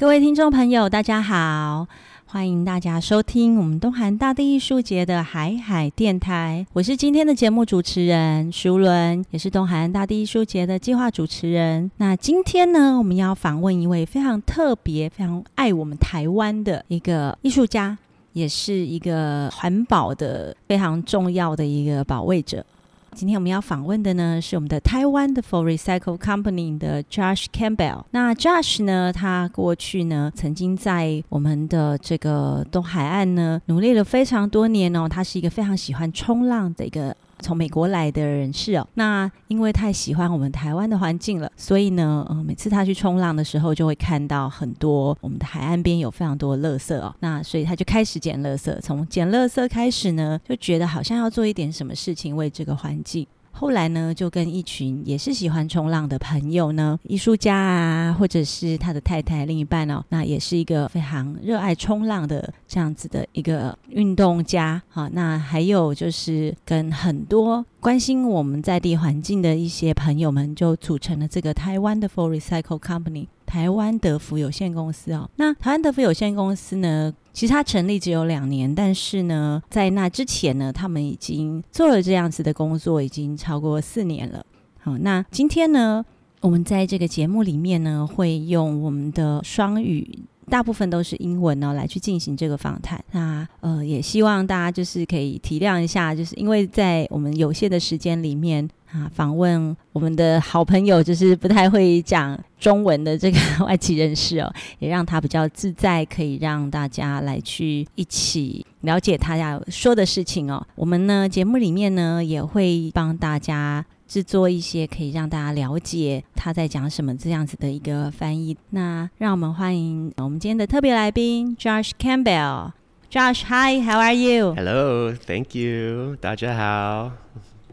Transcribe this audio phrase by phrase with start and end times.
[0.00, 1.86] 各位听众朋友，大家好，
[2.24, 6.66] 欢迎大家收听我们东韩大地艺术节的海海电台。
[6.72, 11.90] 我是今天的节目主持人淑伦，也是东韩大地艺术节的计划主持人。
[11.98, 17.98] 那今天呢，我们要访问一位非常特别、非常爱我们台湾的一个艺术家，
[18.32, 22.64] 也是一个环保的非常重要的一个保卫者。
[23.12, 28.04] 今天我们要访问的呢，是我们的台湾的 For Recycle Company 的 Josh Campbell。
[28.12, 35.08] 那 Josh 呢，他过去呢，曾经在我们的这个东海岸呢，努力了非常多年哦。
[35.08, 37.14] 他是一个非常喜欢冲浪的一个。
[37.40, 53.26] 从美国来的人士哦，那因为太喜欢我们台湾的环境了，所以呢，呃，每次他去冲浪的时候，就会看到很多我们的海岸边有非常多的垃圾哦，那所以他就开始捡垃圾，从捡垃圾开始呢，就觉得好像要做一点什么事情为这个环境。
[53.52, 73.26] 后来呢，就跟一群也是喜欢冲浪的朋友呢，艺术家啊，或者是他的太太、另一半哦，那也是一个非常热爱冲浪的这样子的一个运动家好，那还有就是跟很多关心我们在地环境的一些朋友们，就组成了这个台湾的 For Recycle Company。
[73.46, 84.44] 台湾德福有限公司哦，那台湾德福有限公司呢，其实它成立只有两年，但是呢，在那之前呢，他们已经做了这样子的工作，已经超过四年了。
[84.78, 86.04] 好，那今天呢，
[86.40, 90.20] 我们在这个节目里面呢，会用我们的双语，
[90.50, 93.02] 大部分都是英文呢，来去进行这个访谈。
[93.12, 98.68] 那呃，也希望大家就是可以体谅一下，就是因为在我们有限的时间里面。
[98.92, 110.66] 啊，访问我们的好朋友，就是不太会讲中文的这个外籍人士哦，也让他比较自在，可以让大家来去一起了解他要说的事情哦。
[110.74, 118.55] 我们呢节目里面呢也会帮大家制作一些可以让大家了解他在讲什么这样子的一个翻译。
[118.69, 127.11] 那让我们欢迎我们今天的特别来宾 Josh Campbell。Josh，Hi，How are you？Hello，Thank you，大家好。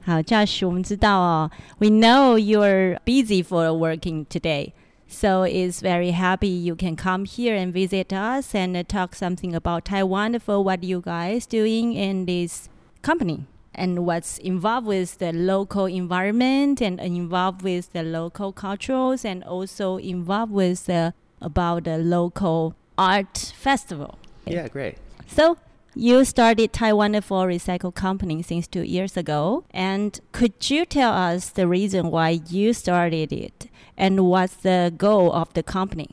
[0.04, 4.72] 好，Josh，我们知道哦，we know you're busy for working today.
[5.08, 9.84] So it's very happy you can come here and visit us and talk something about
[9.84, 12.68] Taiwan for what you guys doing in this
[13.02, 13.40] company
[13.77, 19.97] and what's involved with the local environment and involved with the local cultures and also
[19.97, 24.17] involved with the, about the local art festival.
[24.45, 24.97] Yeah, great.
[25.27, 25.57] So
[25.93, 29.63] you started Taiwanderful Recycle Company since two years ago.
[29.71, 35.31] And could you tell us the reason why you started it and what's the goal
[35.33, 36.09] of the company?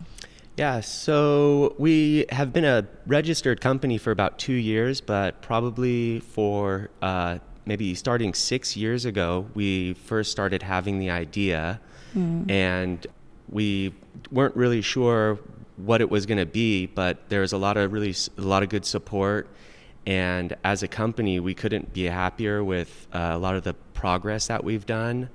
[0.57, 6.91] Yeah, so we have been a registered company for about two years, but probably for
[7.03, 11.81] uh, maybe starting six years ago, we first started having the idea,
[12.15, 12.51] mm.
[12.51, 13.07] and
[13.49, 13.95] we
[14.31, 15.39] weren't really sure
[15.77, 18.63] what it was going to be, but there was a lot of really a lot
[18.63, 19.49] of good support
[20.07, 24.49] and as a company, we couldn't be happier with uh, a lot of the progress
[24.49, 25.31] that we've done.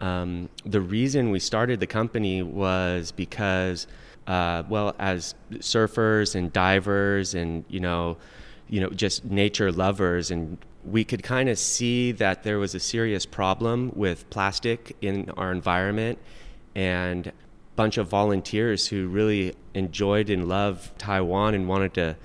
[0.00, 3.86] Um, the reason we started the company was because,
[4.26, 8.16] uh, well, as surfers and divers and you know,
[8.68, 12.80] you know, just nature lovers, and we could kind of see that there was a
[12.80, 16.18] serious problem with plastic in our environment,
[16.74, 17.32] and a
[17.76, 22.16] bunch of volunteers who really enjoyed and loved Taiwan and wanted to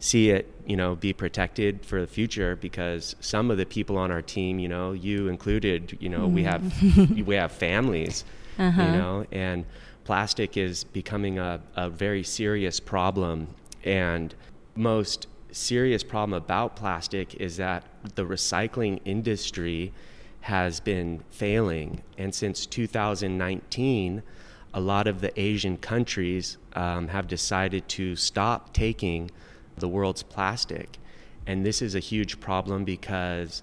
[0.00, 4.10] see it, you know, be protected for the future because some of the people on
[4.10, 6.32] our team, you know, you included, you know, mm.
[6.32, 7.24] we have mm.
[7.26, 8.24] we have families,
[8.58, 8.82] uh-huh.
[8.82, 9.64] you know, and
[10.04, 13.48] plastic is becoming a, a very serious problem
[13.84, 14.34] and
[14.74, 19.92] most serious problem about plastic is that the recycling industry
[20.42, 24.22] has been failing and since 2019
[24.74, 29.30] a lot of the asian countries um, have decided to stop taking
[29.80, 30.98] the world's plastic.
[31.46, 33.62] And this is a huge problem because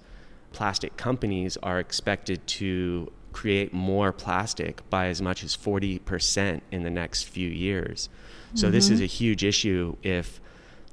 [0.52, 6.90] plastic companies are expected to create more plastic by as much as 40% in the
[6.90, 8.08] next few years.
[8.54, 8.72] So, mm-hmm.
[8.72, 9.04] this is mm-hmm.
[9.04, 10.40] a huge issue if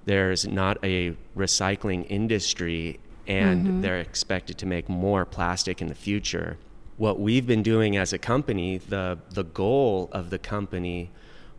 [0.06, 3.82] there's not a recycling industry and mm-hmm.
[3.82, 6.58] they're expected to make more plastic in the future.
[6.98, 11.10] What we've been doing as a company, the, the goal of the company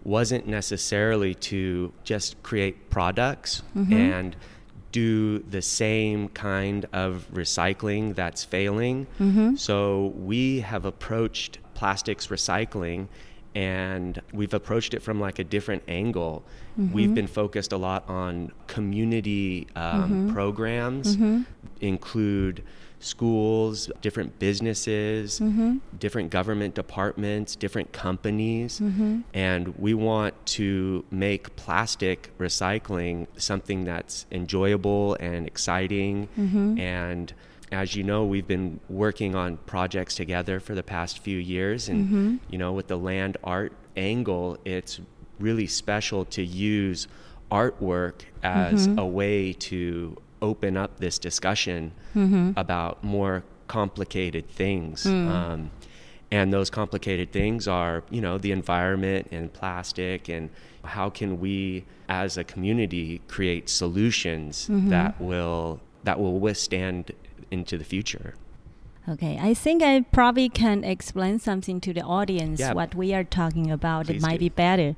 [0.04, 3.92] wasn't necessarily to just create products mm-hmm.
[3.92, 4.36] and
[4.92, 9.06] do the same kind of recycling that's failing.
[9.18, 9.56] Mm-hmm.
[9.56, 13.08] So we have approached plastics recycling
[13.54, 16.42] and we've approached it from like a different angle.
[16.78, 16.92] Mm-hmm.
[16.92, 20.32] We've been focused a lot on community um, Mm-hmm.
[20.34, 21.16] programs,
[21.80, 22.62] include
[23.00, 25.78] schools, different businesses, Mm-hmm.
[26.00, 29.20] different government departments, different companies, Mm-hmm.
[29.34, 36.78] and we want to make plastic recycling something that's enjoyable and exciting Mm-hmm.
[36.78, 37.32] and
[37.72, 42.04] as you know, we've been working on projects together for the past few years, and
[42.06, 42.36] Mm-hmm.
[42.50, 45.00] you know, with the land art angle, it's
[45.40, 47.08] really special to use
[47.50, 48.98] artwork as Mm-hmm.
[48.98, 52.52] a way to open up this discussion Mm-hmm.
[52.56, 55.04] about more complicated things.
[55.04, 55.28] Mm.
[55.28, 55.70] Um,
[56.30, 60.50] and those complicated things are, you know, the environment and plastic, and
[60.84, 64.90] how can we, as a community, create solutions Mm-hmm.
[64.90, 67.10] that will that will withstand
[67.54, 68.34] into the future.
[69.06, 72.72] Okay, I think I probably can explain something to the audience Yeah.
[72.74, 74.08] what we are talking about.
[74.08, 74.48] It might do.
[74.48, 74.94] be better.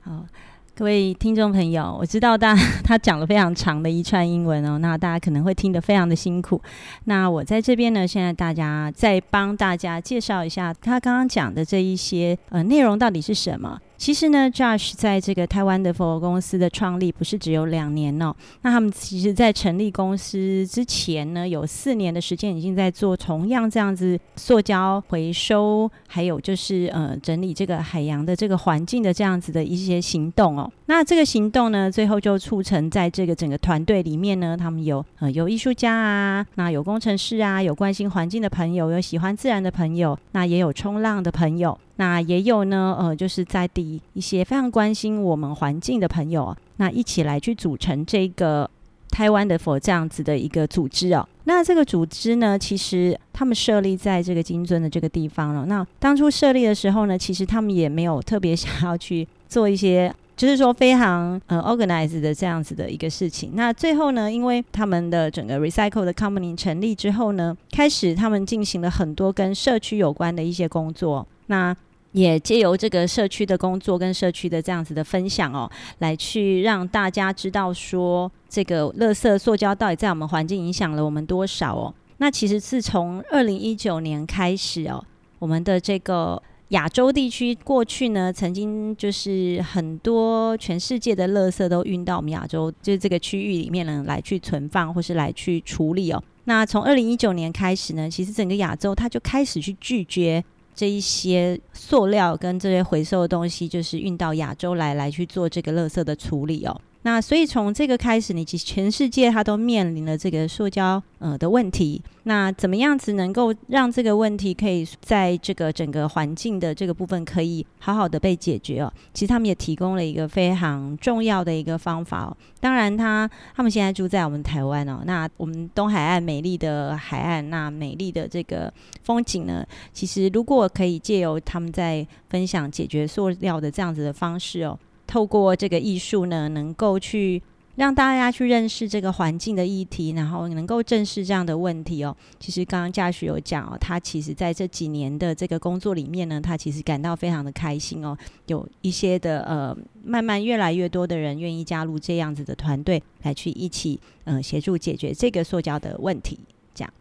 [0.00, 0.26] 好，
[0.74, 6.60] 各位听众朋友，我知道大他讲了非常长的一串英文哦，那大家可能会听得非常的辛苦。
[7.04, 13.80] 那我在这边呢，现在大家再帮大家介绍一下他刚刚讲的这一些呃内容到底是什么。
[14.04, 30.70] 其实呢，Josh 在这个台湾的佛公司的创立不是只有两年哦，那他们其实在成立公司之前呢，有四年的时间已经在做同样这样子塑胶回收，还有就是呃整理这个海洋的这个环境的这样子的一些行动哦。
[30.84, 41.78] 那这个行动呢，最后就促成在这个整个团队里面呢，他们有呃有艺术家啊，那有工程师啊，有关心环境的朋友，有喜欢自然的朋友，那也有冲浪的朋友。
[41.96, 48.68] 那也有呢，呃，就是在地一些非常关心我们环境的朋友啊，那一起来去组成这个
[49.10, 51.28] 台湾的佛这样子的一个组织哦。
[51.44, 55.66] 那这个组织呢，其实他们设立在这个金尊的这个地方了。
[55.66, 60.14] 那当初设立的时候呢，其实他们也没有特别想要去做一些。
[60.36, 63.52] 就是说非常呃 organized 的这样子的一个事情。
[63.54, 71.24] 那最后呢，因为他们的整个 recycle 的 company 成立之后呢，开始他们进行了很多跟社区有关的一些工作。
[71.46, 71.72] 那
[72.14, 75.68] 也借由这个社区的工作跟社区的这样子的分享哦，
[75.98, 81.92] 来去让大家知道说，这个垃圾塑胶到底在我们环境影响了我们多少哦。
[82.18, 85.04] 那其实是从二零一九年开始哦，
[85.40, 96.22] 我们的这个亚洲地区过去呢，曾经就是很多全世界的垃圾都运到我们亚洲，就是这个区域里面呢来去存放或是来去处理哦。
[96.44, 100.44] 那从二零一九年开始呢，其实整个亚洲它就开始去拒绝。
[100.74, 106.80] 这一些塑料跟这些回收的东西，就是运到亚洲来，来去做这个垃圾的处理哦。
[107.04, 112.02] 那所以从这个开始，你其实全世界它都面临了这个塑胶呃的问题。
[112.22, 118.90] 那怎么样子能够让这个问题可以在这个整个环境的这个部分可以好好的被解决哦？
[119.12, 122.34] 其实他们也提供了一个非常重要的一个方法哦。
[122.58, 128.72] 当然他，他们现在住在我们台湾哦，那我们东海岸美丽的海岸，那美丽的这个
[129.02, 129.62] 风景呢，
[129.92, 134.78] 其实如果可以借由他们在分享解决塑料的这样子的方式哦。
[135.06, 137.42] 透过这个艺术呢，能够去
[137.76, 142.16] 让大家去认识这个环境的议题，然后能够正视这样的问题哦。
[142.38, 148.16] 其实刚刚嘉许有讲哦，他其实在这几年的这个工作里面呢，他其实感到非常的开心哦。
[148.46, 156.38] 有一些的呃，慢慢越来越多的人愿意加入这样子的团队，来去一起呃协助解决这个塑胶的问题。
[156.74, 156.94] 这样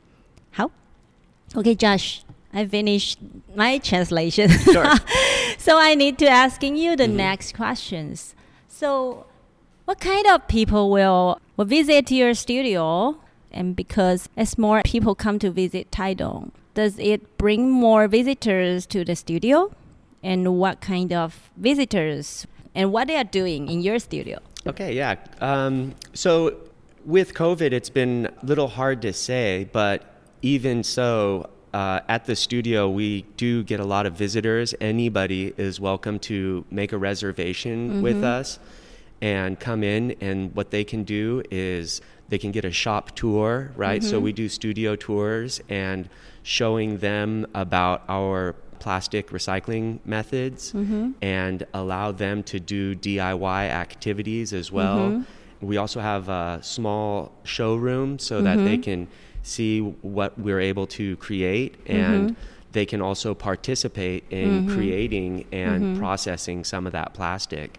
[0.52, 0.70] 好
[1.54, 2.22] ，OK，Josh。
[2.54, 3.18] I finished
[3.56, 4.50] my translation.
[4.50, 4.86] Sure.
[5.58, 7.16] so I need to asking you the Mhm.
[7.16, 8.36] next questions.
[8.68, 9.26] So,
[9.86, 13.18] what kind of people will will visit your studio?
[13.52, 19.04] And because as more people come to visit Taidong, does it bring more visitors to
[19.06, 19.72] the studio?
[20.24, 24.40] And what kind of visitors and what they are doing in your studio?
[24.66, 25.16] Okay, yeah.
[25.42, 26.56] Um, so
[27.06, 30.04] with COVID, it's been a little hard to say, but
[30.42, 34.76] even so, uh, at the studio, we do get a lot of visitors.
[34.80, 38.26] Anybody is welcome to make a reservation with mm-hmm.
[38.26, 38.60] us
[39.22, 40.16] and come in.
[40.22, 44.04] And what they can do is they can get a shop tour, right?
[44.04, 44.24] So mm-hmm.
[44.24, 46.10] we do studio tours and
[46.44, 51.12] showing them about our plastic recycling methods mm-hmm.
[51.22, 55.26] and allow them to do DIY activities as well.
[55.62, 59.08] We also have a small showroom so that they can
[59.44, 61.98] see what we're able to create mm-hmm.
[61.98, 62.36] and
[62.74, 64.74] they can also participate in mm-hmm.
[64.74, 66.00] creating and mm-hmm.
[66.00, 67.78] processing some of that plastic.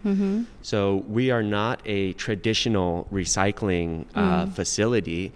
[0.61, 5.33] So we are not a traditional recycling uh, facility.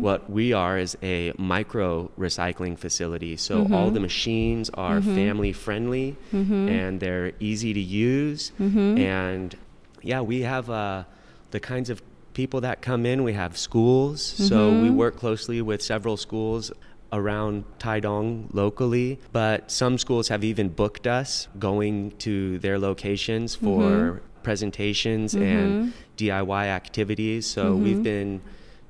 [0.00, 3.36] What we are is a micro recycling facility.
[3.36, 8.52] So all the machines are family friendly and they're easy to use.
[8.58, 9.54] And
[10.00, 11.04] yeah, we have uh,
[11.50, 12.02] the kinds of
[12.34, 13.22] people that come in.
[13.24, 14.22] We have schools.
[14.22, 14.96] So we mm-hmm.
[14.96, 16.72] work closely with several schools
[17.12, 23.82] around Taidong locally, but some schools have even booked us going to their locations for
[23.82, 24.42] mm-hmm.
[24.42, 25.44] presentations mm-hmm.
[25.44, 27.46] and DIY activities.
[27.46, 28.40] So we've been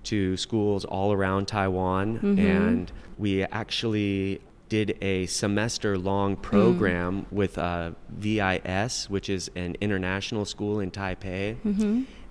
[0.05, 6.43] to schools all around Taiwan and we actually did a semester long mm.
[6.43, 11.57] program with uh, VIS, which is an international school in Taipei.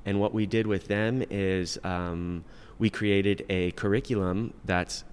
[0.06, 2.44] And what we did with them is um,
[2.80, 5.04] we created a curriculum that's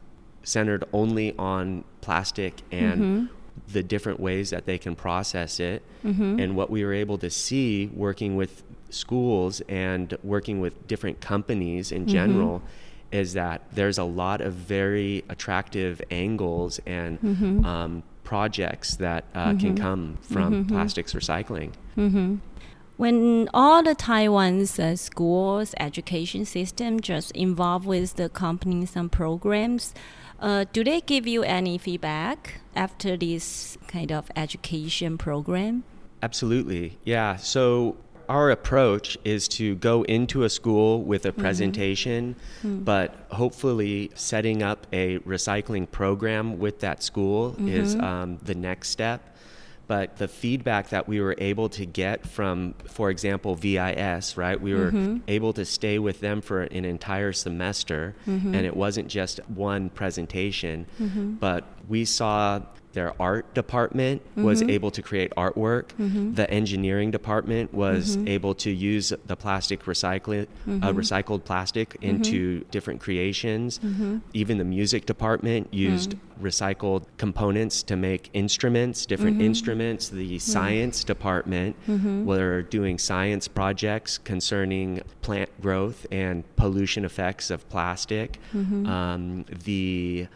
[0.42, 3.26] centered only on plastic and mm-hmm.
[3.72, 5.82] the different ways that they can process it.
[6.04, 6.40] Mm-hmm.
[6.40, 11.92] And what we were able to see working with schools and working with different companies
[11.92, 12.12] in mm-hmm.
[12.12, 12.62] general
[13.10, 17.18] is that there's a lot of very attractive angles and
[17.66, 21.72] um, projects that uh, can come from plastics recycling.
[22.98, 29.94] When all the Taiwan's uh, schools education system just involved with the company some programs,
[30.40, 35.84] uh, do they give you any feedback after this kind of education program?
[36.24, 36.98] Absolutely.
[37.04, 37.36] Yeah.
[37.36, 37.96] So
[38.28, 44.88] our approach is to go into a school with a presentation, but hopefully setting up
[44.92, 49.36] a recycling program with that school is um, the next step.
[49.88, 54.60] But the feedback that we were able to get from, for example, VIS, right?
[54.60, 55.18] We were mm-hmm.
[55.26, 58.54] able to stay with them for an entire semester, mm-hmm.
[58.54, 61.32] and it wasn't just one presentation, mm-hmm.
[61.34, 62.60] but we saw
[62.92, 64.70] their art department was mm-hmm.
[64.70, 65.88] able to create artwork.
[66.00, 66.34] Mm-hmm.
[66.34, 68.28] The engineering department was mm-hmm.
[68.28, 73.80] able to use the plastic recycling, uh, recycled plastic into different creations.
[74.32, 80.08] Even the music department used recycled components to make instruments, different instruments.
[80.08, 81.76] The science department
[82.26, 88.38] were doing science projects concerning plant growth and pollution effects of plastic.
[88.54, 90.28] Um, the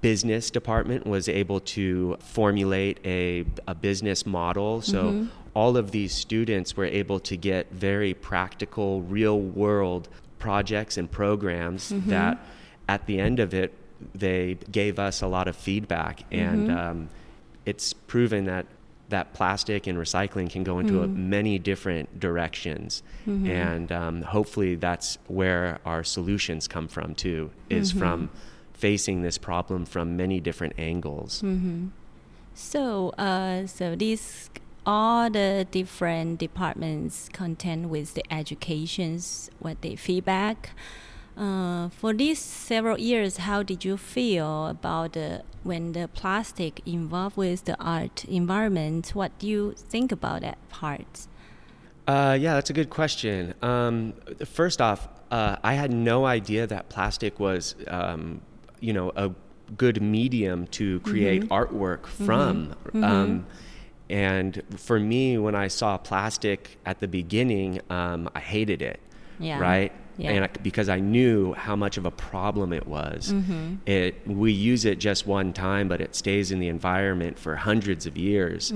[0.00, 4.80] business department was able to formulate a, a business model.
[4.80, 5.26] So mm-hmm.
[5.54, 10.08] all of these students were able to get very practical, real world
[10.38, 12.10] projects and programs mm-hmm.
[12.10, 12.38] that
[12.88, 13.74] at the end of it,
[14.14, 16.20] they gave us a lot of feedback.
[16.30, 16.34] Mm-hmm.
[16.34, 17.08] And um,
[17.66, 18.66] it's proven that
[19.08, 23.02] that plastic and recycling can go into a, many different directions.
[23.46, 28.30] And um, hopefully that's where our solutions come from too, is from
[28.72, 31.42] facing this problem from many different angles.
[32.54, 34.50] So, uh, so these
[34.84, 40.70] all the different departments content with the educations, what they feedback.
[41.36, 47.36] Uh, for these several years, how did you feel about the when the plastic involved
[47.36, 49.10] with the art environment?
[49.14, 51.28] What do you think about that part?
[52.06, 53.54] Uh, yeah, that's a good question.
[53.62, 54.14] Um,
[54.44, 58.42] first off, uh, I had no idea that plastic was, um,
[58.82, 59.30] you know, a
[59.76, 61.52] good medium to create mm-hmm.
[61.52, 62.26] artwork mm-hmm.
[62.26, 62.74] from.
[62.84, 63.04] Mm-hmm.
[63.04, 63.46] Um,
[64.10, 69.00] and for me, when I saw plastic at the beginning, um, I hated it.
[69.38, 69.58] Yeah.
[69.58, 69.92] Right.
[70.18, 70.32] Yeah.
[70.32, 73.34] And I, because I knew how much of a problem it was,
[73.86, 78.04] it we use it just one time, but it stays in the environment for hundreds
[78.04, 78.70] of years,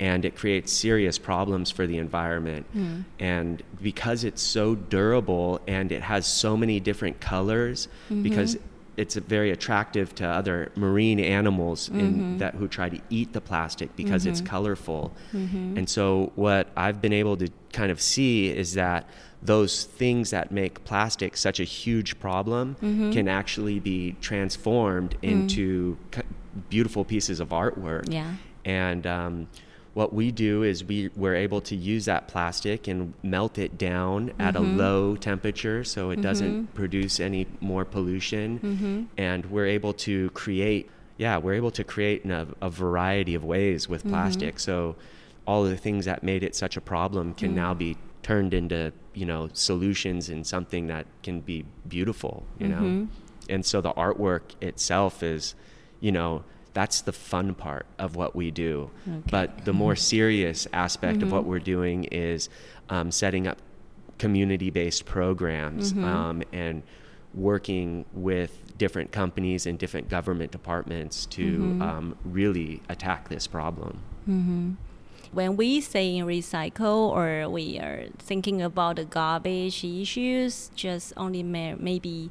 [0.00, 2.66] and it creates serious problems for the environment.
[2.76, 3.04] Mm.
[3.20, 7.86] And because it's so durable and it has so many different colors,
[8.22, 8.58] because
[9.00, 12.38] it's very attractive to other marine animals in mm-hmm.
[12.38, 14.48] that who try to eat the plastic because it's mm-hmm.
[14.48, 15.12] colorful.
[15.32, 15.78] Mm-hmm.
[15.78, 19.08] And so what I've been able to kind of see is that
[19.42, 22.76] those things that make plastic such a huge problem
[23.12, 25.30] can actually be transformed mm.
[25.30, 25.96] into
[26.68, 28.12] beautiful pieces of artwork.
[28.12, 28.34] Yeah.
[28.66, 29.48] And um,
[29.94, 34.32] what we do is we, we're able to use that plastic and melt it down
[34.38, 34.76] at a mm-hmm.
[34.76, 36.76] low temperature so it doesn't mm-hmm.
[36.76, 38.60] produce any more pollution.
[38.60, 39.02] Mm-hmm.
[39.16, 43.44] And we're able to create, yeah, we're able to create in a, a variety of
[43.44, 44.60] ways with plastic.
[44.60, 44.94] So
[45.44, 47.78] all of the things that made it such a problem can now mm.
[47.78, 53.08] be turned into, you know, solutions and something that can be beautiful, you know?
[53.48, 55.56] And so the artwork itself is,
[55.98, 58.90] you know, that's the fun part of what we do.
[59.30, 62.48] But the more serious aspect of what we're doing is
[62.88, 63.58] um, setting up
[64.18, 65.92] community based programs.
[65.92, 66.82] Um, and
[67.34, 74.02] working with different companies and different government departments to um, really attack this problem.
[75.32, 81.74] When we say recycle or we are thinking about the garbage issues, just only may,
[81.74, 82.30] maybe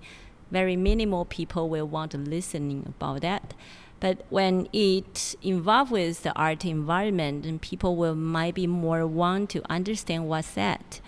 [0.51, 3.53] very minimal people will want to listening about that.
[3.99, 9.49] But when it involves with the art environment, then people will might be more want
[9.51, 11.01] to understand what's that.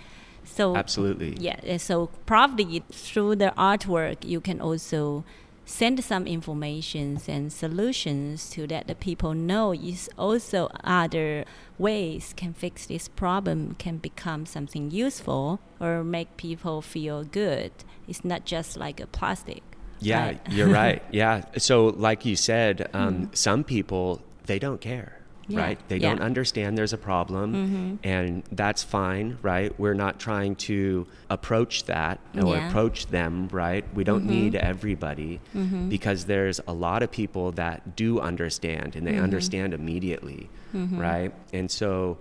[0.43, 1.37] So Absolutely.
[1.39, 5.23] yeah, so probably through the artwork, you can also
[5.71, 11.45] send some informations and solutions to that the people know is also other
[11.77, 17.71] ways can fix this problem can become something useful or make people feel good
[18.07, 19.63] it's not just like a plastic
[20.01, 20.41] Yeah, right?
[20.49, 21.03] you're right.
[21.11, 21.45] Yeah.
[21.57, 22.97] So, like you said, hmm.
[22.97, 25.79] um, some people they don't care, Yeah, right?
[25.87, 26.09] They yeah.
[26.09, 27.95] don't understand there's a problem, mm-hmm.
[28.03, 29.77] and that's fine, right?
[29.79, 32.67] We're not trying to approach that or Yeah.
[32.67, 33.85] approach them, right?
[33.93, 34.29] We don't mm-hmm.
[34.29, 35.89] need everybody mm-hmm.
[35.89, 41.31] because there's a lot of people that do understand and they understand immediately, right?
[41.53, 42.17] And so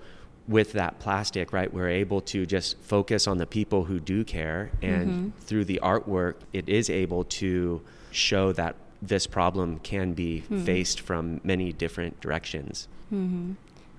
[0.51, 4.73] with that plastic, right, we're able to just focus on the people who do care.
[4.83, 5.29] And mm-hmm.
[5.47, 7.81] through the artwork, it is able to
[8.11, 10.65] show that this problem can be mm-hmm.
[10.65, 12.89] faced from many different directions.
[13.13, 13.53] Mm-hmm.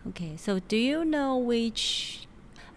[0.09, 2.25] okay so do you know which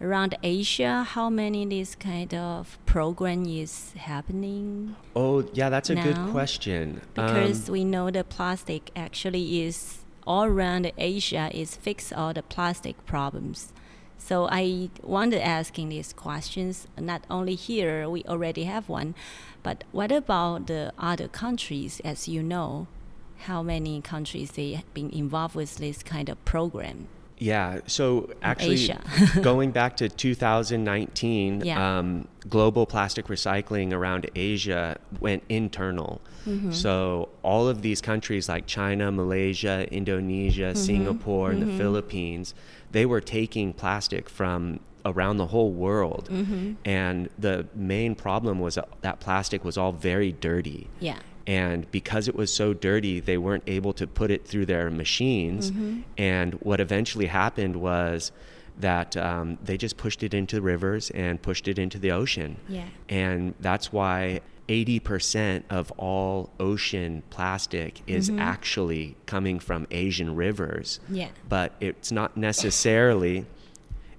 [0.01, 6.19] around asia how many this kind of program is happening Oh, yeah, that's a good
[6.33, 7.01] question.
[7.15, 12.43] because Um, we know the plastic actually is all around Asia is fix all the
[12.43, 13.73] plastic problems.
[14.19, 16.87] So I wanted asking these questions.
[16.99, 19.15] Not only here, we already have one,
[19.63, 22.01] but what about the other countries?
[22.05, 22.87] As you know,
[23.41, 27.09] how many countries they have been involved with this kind of program?
[27.45, 27.81] Yeah.
[27.87, 29.01] So actually, Asia.
[29.43, 31.99] going back to 2019, Yeah.
[31.99, 36.21] um, global plastic recycling around Asia went internal.
[36.47, 36.73] Mm-hmm.
[36.73, 40.79] So all of these countries like China, Malaysia, Indonesia, Mm-hmm.
[40.91, 42.55] Singapore, and the Philippines,
[42.93, 46.29] they were taking plastic from around the whole world.
[46.33, 46.73] Mm-hmm.
[46.87, 50.89] And the main problem was that plastic was all very dirty.
[51.01, 51.19] Yeah.
[51.47, 55.71] And because it was so dirty, they weren't able to put it through their machines.
[55.71, 56.01] Mm-hmm.
[56.17, 58.33] And what eventually happened was
[58.79, 62.57] that um, they just pushed it into rivers and pushed it into the ocean.
[62.69, 62.87] Yeah.
[63.09, 68.39] And that's why 80% of all ocean plastic is Mm-hmm.
[68.41, 70.99] actually coming from Asian rivers.
[71.11, 71.29] Yeah.
[71.49, 73.45] But it's not necessarily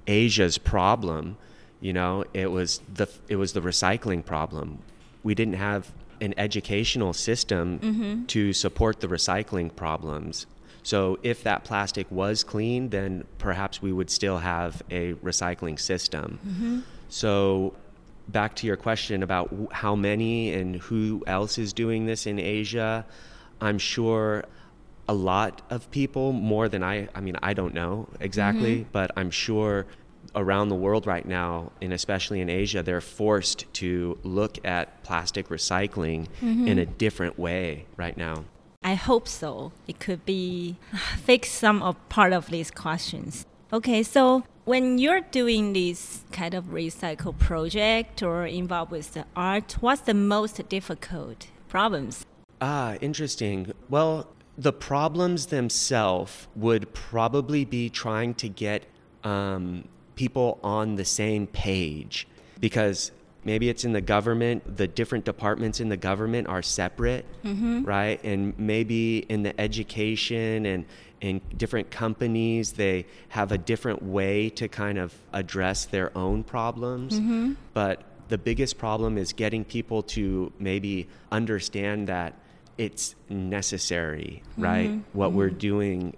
[0.07, 1.37] Asia's problem.
[1.81, 4.79] You know, it was the it was the recycling problem.
[5.23, 8.25] We didn't have an educational system mm-hmm.
[8.25, 10.47] to support the recycling problems.
[10.83, 16.39] So if that plastic was clean, then perhaps we would still have a recycling system.
[16.45, 16.79] Mm-hmm.
[17.09, 17.73] So
[18.27, 23.05] back to your question about how many and who else is doing this in Asia,
[23.61, 24.45] I'm sure
[25.07, 28.89] a lot of people more than I I mean I don't know exactly, mm-hmm.
[28.91, 29.85] but I'm sure
[30.35, 35.49] around the world right now and especially in Asia they're forced to look at plastic
[35.49, 38.43] recycling in a different way right now.
[38.83, 39.71] I hope so.
[39.87, 40.77] It could be
[41.17, 43.45] fix some of part of these questions.
[43.73, 49.73] Okay, so when you're doing this kind of recycle project or involved with the art,
[49.79, 52.25] what's the most difficult problems?
[52.61, 53.73] Ah, interesting.
[53.89, 58.85] Well, the problems themselves would probably be trying to get
[59.23, 62.27] um, people on the same page
[62.59, 63.11] because
[63.43, 67.83] maybe it's in the government, the different departments in the government are separate, mm-hmm.
[67.83, 68.21] right?
[68.23, 70.85] And maybe in the education and
[71.21, 77.19] in different companies, they have a different way to kind of address their own problems.
[77.19, 77.53] Mm-hmm.
[77.73, 82.33] But the biggest problem is getting people to maybe understand that
[82.77, 84.89] it's necessary, right?
[84.89, 85.17] Mm-hmm.
[85.17, 86.15] What we're doing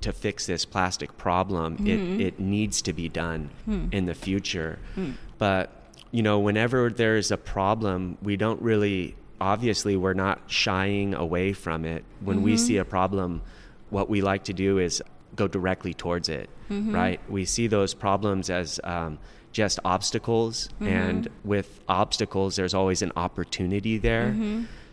[0.00, 2.20] to fix this plastic problem, it, hmm.
[2.20, 3.86] it needs to be done hmm.
[3.92, 4.78] in the future.
[4.94, 5.12] Hmm.
[5.38, 5.70] But,
[6.10, 11.84] you know, whenever there's a problem, we don't really, obviously, we're not shying away from
[11.84, 12.04] it.
[12.20, 12.66] When we mm-hmm.
[12.66, 13.42] see a problem,
[13.90, 15.02] what we like to do is
[15.36, 16.94] go directly towards it, mm-hmm.
[16.94, 17.20] right?
[17.30, 19.18] We see those problems as um,
[19.52, 20.86] just obstacles, mm-hmm.
[20.88, 24.34] and with obstacles, there's always an opportunity there.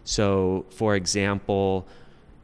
[0.03, 1.85] So, for example,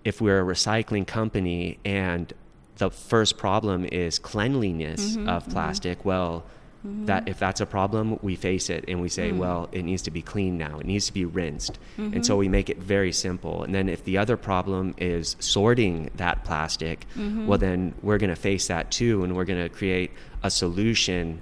[0.03, 2.33] if we're a recycling company and
[2.77, 5.51] the first problem is cleanliness mm-hmm, of mm-hmm.
[5.51, 6.43] plastic, well,
[6.85, 7.05] mm-hmm.
[7.05, 9.37] that if that's a problem, we face it and we say, mm.
[9.37, 10.79] well, it needs to be clean now.
[10.79, 11.77] It needs to be rinsed.
[11.97, 13.63] And so we make it very simple.
[13.63, 18.35] And then if the other problem is sorting that plastic, well, then we're going to
[18.35, 21.41] face that too, and we're going to create a solution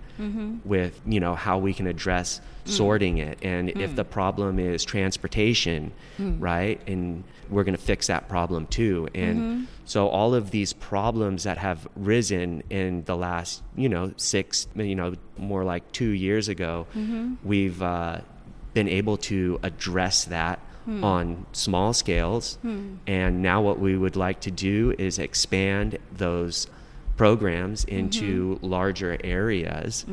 [0.64, 3.40] with you know how we can address sorting it.
[3.42, 3.96] And if hmm.
[3.96, 6.40] the problem is transportation hmm.
[6.40, 9.10] right and we're going to fix that problem too.
[9.14, 9.64] And mm-hmm.
[9.86, 14.96] so all of these problems that have risen in the last you know six you
[14.96, 17.36] know more like two years ago mm-hmm.
[17.44, 18.22] we've uh,
[18.74, 21.04] been able to address that hmm.
[21.04, 22.58] on small scales.
[23.08, 26.68] And now what we would like to do is expand those
[27.18, 28.66] programs into mm-hmm.
[28.66, 30.06] larger areas.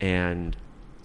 [0.00, 0.56] And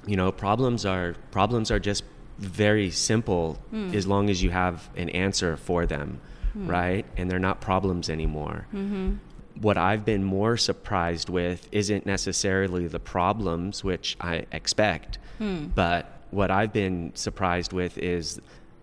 [0.06, 2.04] you know problems are problems are just
[2.38, 3.94] very simple hmm.
[3.94, 6.20] as long as you have an answer for them
[6.56, 6.68] hmm.
[6.68, 7.06] right?
[7.18, 8.66] And they're not problems anymore.
[8.74, 9.16] Mm-hmm.
[9.62, 15.68] What I've been more surprised with isn't necessarily the problems, which I expect, hmm.
[15.68, 18.42] but what I've been surprised with is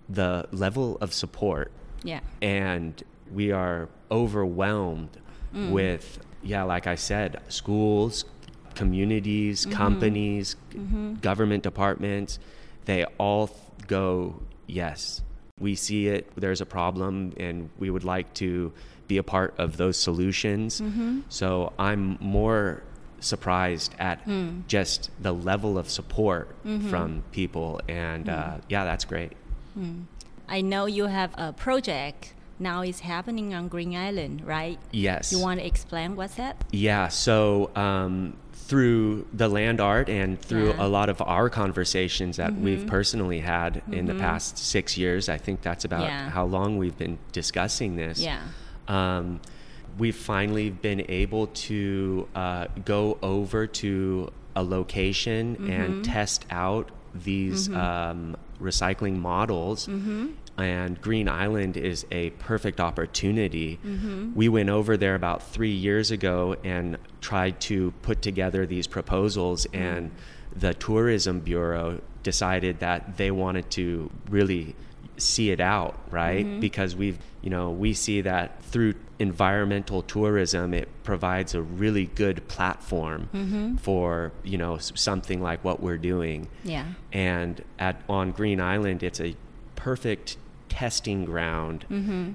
[0.09, 1.73] the level of support.
[2.03, 2.21] Yeah.
[2.41, 5.19] And we are overwhelmed
[5.53, 8.25] with, yeah, like I said, schools,
[8.75, 9.73] communities, mm-hmm.
[9.73, 11.15] companies, mm-hmm.
[11.15, 12.39] government departments,
[12.85, 15.23] they all th- go, yes,
[15.59, 18.73] we see it, there's a problem, and we would like to
[19.07, 20.81] be a part of those solutions.
[20.81, 21.21] Mm-hmm.
[21.29, 22.83] So I'm more
[23.21, 24.61] surprised at hmm.
[24.67, 26.57] just the level of support
[26.91, 29.33] from people, and uh, yeah, that's great.
[29.75, 30.03] Hmm.
[30.49, 34.79] I know you have a project now is happening on Green Island, right?
[34.91, 35.33] Yes.
[35.33, 36.65] You want to explain what's that?
[36.71, 38.37] Yeah, so um,
[38.73, 40.87] through the land art and through Yeah.
[40.87, 45.37] a lot of our conversations that we've personally had in the past six years, I
[45.37, 46.31] think that's about Yeah.
[46.31, 48.19] how long we've been discussing this.
[48.19, 48.39] Yeah.
[48.89, 49.41] Um,
[49.99, 57.69] we've finally been able to uh, go over to a location and test out these
[57.75, 59.87] um, recycling models.
[60.59, 63.79] And Green Island is a perfect opportunity.
[63.85, 64.35] Mm-hmm.
[64.35, 69.67] We went over there about three years ago and tried to put together these proposals,
[69.67, 69.83] mm-hmm.
[69.83, 70.11] and
[70.55, 74.77] the Tourism Bureau decided that they wanted to really
[75.17, 76.45] see it out, right?
[76.45, 76.61] Mm-hmm.
[76.61, 82.47] Because we've, you know, we see that through environmental tourism, it provides a really good
[82.49, 86.49] platform for, you know, something like what we're doing.
[86.65, 86.87] Yeah.
[87.13, 89.37] And at on Green Island, it's a
[89.77, 90.37] perfect
[90.77, 91.85] testing ground.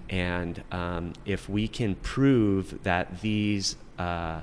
[0.10, 4.42] And um, if we can prove that these uh,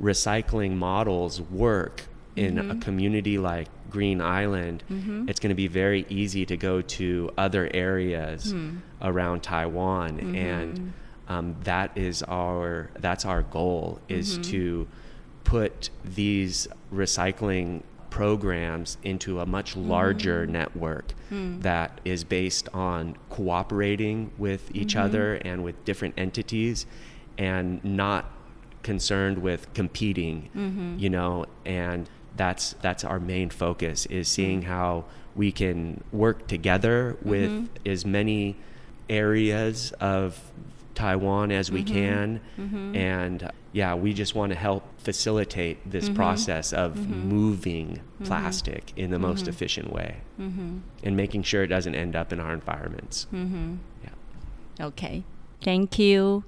[0.00, 2.02] recycling models work
[2.36, 4.82] in a community like Green Island,
[5.28, 8.54] it's going to be very easy to go to other areas
[9.02, 10.92] around Taiwan, and
[11.28, 14.86] um, that is our that's our goal is to
[15.44, 19.88] put these recycling programs into a much mm.
[19.88, 21.60] larger network hmm.
[21.60, 25.04] that is based on cooperating with each mm-hmm.
[25.04, 26.86] other and with different entities
[27.36, 28.26] and not
[28.82, 30.98] concerned with competing mm-hmm.
[30.98, 34.34] you know and that's that's our main focus is hmm.
[34.34, 37.88] seeing how we can work together with mm-hmm.
[37.88, 38.56] as many
[39.08, 40.50] areas of
[40.98, 41.94] Taiwan as we mm-hmm.
[41.94, 42.40] can.
[42.58, 42.96] Mm-hmm.
[42.96, 46.16] And uh, yeah we just want to help facilitate this mm-hmm.
[46.16, 50.16] process of moving plastic in the most efficient way
[51.04, 53.26] and making sure it doesn't end up in our environments.
[54.02, 54.86] Yeah.
[54.86, 55.22] Okay.
[55.62, 56.44] Thank you。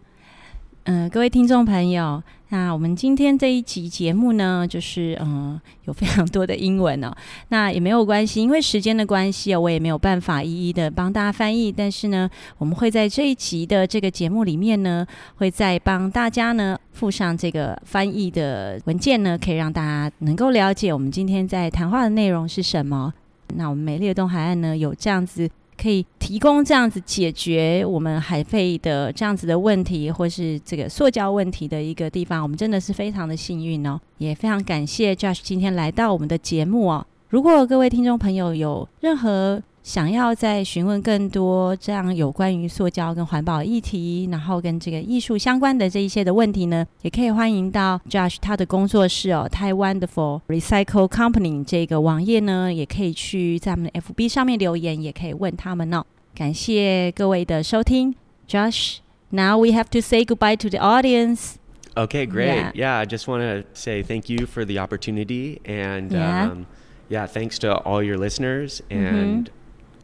[0.85, 7.14] 呃，各位听众朋友，那我们今天这一集节目呢，就是嗯、有非常多的英文哦，
[7.49, 23.12] 那也没有关系，因为时间的关系哦，我也没有办法一一的帮大家翻译，但是呢，我们会在这一集的这个节目里面呢，会再帮大家呢附上这个翻译的文件呢，可以让大家能够了解我们今天在谈话的内容是什么。
[23.57, 25.49] 那我们美丽的东海岸呢，有这样子
[25.81, 37.07] 可以提供这样子解决我们海费的这样子的问题，或是这个塑胶问题的一个地方，我们真的是非常的幸运哦，也非常感谢 Josh 今天来到我们的节目哦。
[37.29, 56.05] 如果各位听众朋友有任何想要再询问更多这样有关于塑胶跟环保议题，然后跟这个艺术相关的这一些的问题呢，也可以欢迎到 Josh 他的工作室哦，台湾的 For Recycle Company 这个网页呢，也可以去在我们的 FB 上面留言，也可以问他们哦。
[56.35, 58.14] 感谢各位的收听
[58.47, 58.99] ，Josh。
[59.31, 61.55] Now we have to say goodbye to the audience.
[61.95, 62.73] Okay, great.
[62.73, 62.73] Yeah.
[62.75, 66.51] Yeah, I just want to say thank you for the opportunity and Yeah.
[66.51, 66.66] um,
[67.09, 68.83] yeah, thanks to all your listeners.
[68.90, 69.51] And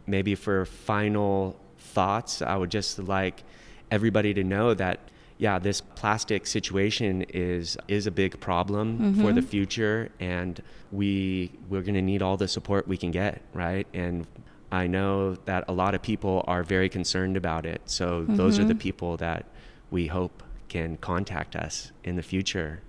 [0.06, 3.42] maybe for final thoughts, I would just like
[3.90, 5.00] everybody to know that
[5.38, 9.50] yeah, this plastic situation is is a big problem for the mm-hmm.
[9.50, 13.86] future, and we we're going to need all the support we can get, right?
[13.92, 14.26] And
[14.72, 17.82] I know that a lot of people are very concerned about it.
[17.84, 18.78] So those are the mm-hmm.
[18.78, 19.46] people that
[19.90, 22.80] we hope can contact us in the future.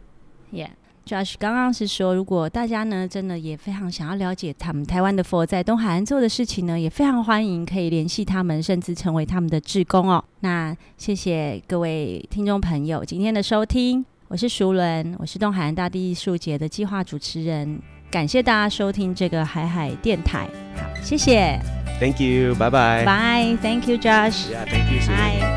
[0.51, 0.71] Yeah.
[1.07, 10.23] Josh 刚刚是说，如果大家呢真的也非常想要了解他们台湾的佛在东海岸做的事情呢，也非常欢迎可以联系他们，甚至成为他们的志工哦。
[10.41, 17.79] 那谢谢各位听众朋友今天的收听，我是熟伦，我是东海岸大地艺术节的计划主持人，
[18.11, 21.57] 感谢大家收听这个海海电台，好，谢谢
[21.99, 22.53] Thank you.
[22.53, 24.99] Bye bye.，Bye，Thank you，Josh，Yeah, thank you.
[24.99, 25.15] Susan.
[25.15, 25.56] Bye。